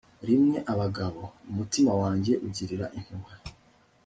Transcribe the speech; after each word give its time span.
rimwe 0.27 0.55
abagabo. 0.73 1.21
umutima 1.51 1.91
wanjye 2.01 2.33
ugirira 2.47 2.85
impuhwe 2.97 3.33